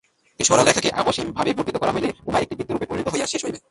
[0.31, 3.59] একটি সরল রেখাকে অসীমভাবে বর্ধিত করা হইলে উহা একটি বৃত্তরূপে পরিণত হইয়া শেষ হইবে।